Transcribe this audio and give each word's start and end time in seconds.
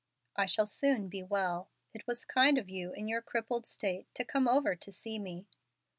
"I 0.35 0.47
shall 0.47 0.65
soon 0.65 1.09
be 1.09 1.21
well. 1.21 1.69
It 1.93 2.07
was 2.07 2.25
kind 2.25 2.57
of 2.57 2.67
you, 2.71 2.91
in 2.91 3.07
your 3.07 3.21
crippled 3.21 3.67
state, 3.67 4.07
to 4.15 4.25
come 4.25 4.47
over 4.47 4.75
to 4.75 4.91
see 4.91 5.19
me." 5.19 5.45